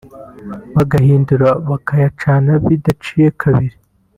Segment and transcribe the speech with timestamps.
[0.75, 3.77] bagahindukira bakayacana bidaciye kabiri